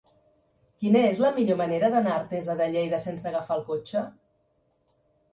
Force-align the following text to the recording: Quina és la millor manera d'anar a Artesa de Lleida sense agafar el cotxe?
Quina 0.83 1.01
és 1.09 1.19
la 1.23 1.29
millor 1.33 1.59
manera 1.59 1.91
d'anar 1.95 2.15
a 2.15 2.15
Artesa 2.21 2.55
de 2.61 2.67
Lleida 2.75 2.99
sense 3.03 3.27
agafar 3.33 3.59
el 3.59 3.61
cotxe? 3.69 4.03